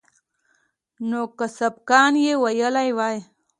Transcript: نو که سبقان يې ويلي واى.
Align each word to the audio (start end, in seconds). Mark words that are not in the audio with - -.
نو 1.09 1.21
که 1.37 1.45
سبقان 1.57 2.13
يې 2.25 2.33
ويلي 2.43 2.89
واى. 2.97 3.17